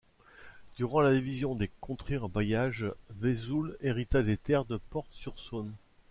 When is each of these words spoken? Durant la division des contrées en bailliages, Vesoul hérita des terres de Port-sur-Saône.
Durant 0.77 1.01
la 1.01 1.13
division 1.13 1.53
des 1.53 1.69
contrées 1.79 2.17
en 2.17 2.27
bailliages, 2.27 2.91
Vesoul 3.19 3.77
hérita 3.81 4.23
des 4.23 4.35
terres 4.35 4.65
de 4.65 4.77
Port-sur-Saône. 4.89 5.71